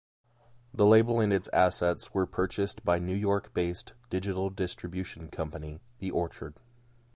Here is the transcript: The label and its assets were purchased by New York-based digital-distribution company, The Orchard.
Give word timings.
The 0.73 0.87
label 0.87 1.19
and 1.19 1.31
its 1.31 1.47
assets 1.49 2.11
were 2.11 2.25
purchased 2.25 2.83
by 2.83 2.97
New 2.97 3.13
York-based 3.13 3.93
digital-distribution 4.09 5.29
company, 5.29 5.79
The 5.99 6.09
Orchard. 6.09 6.55